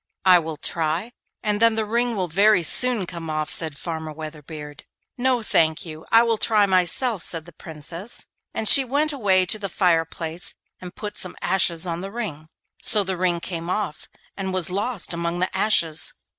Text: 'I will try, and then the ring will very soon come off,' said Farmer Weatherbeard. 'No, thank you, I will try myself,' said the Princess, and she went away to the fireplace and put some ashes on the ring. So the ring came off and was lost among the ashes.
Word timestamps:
'I 0.25 0.39
will 0.39 0.57
try, 0.57 1.11
and 1.43 1.59
then 1.61 1.75
the 1.75 1.85
ring 1.85 2.15
will 2.15 2.27
very 2.27 2.63
soon 2.63 3.05
come 3.05 3.29
off,' 3.29 3.51
said 3.51 3.77
Farmer 3.77 4.11
Weatherbeard. 4.11 4.83
'No, 5.15 5.43
thank 5.43 5.85
you, 5.85 6.07
I 6.11 6.23
will 6.23 6.39
try 6.39 6.65
myself,' 6.65 7.21
said 7.21 7.45
the 7.45 7.51
Princess, 7.53 8.25
and 8.51 8.67
she 8.67 8.83
went 8.83 9.13
away 9.13 9.45
to 9.45 9.59
the 9.59 9.69
fireplace 9.69 10.55
and 10.79 10.95
put 10.95 11.17
some 11.19 11.35
ashes 11.39 11.85
on 11.85 12.01
the 12.01 12.11
ring. 12.11 12.47
So 12.81 13.03
the 13.03 13.15
ring 13.15 13.39
came 13.41 13.69
off 13.69 14.07
and 14.35 14.51
was 14.51 14.71
lost 14.71 15.13
among 15.13 15.37
the 15.37 15.55
ashes. 15.55 16.13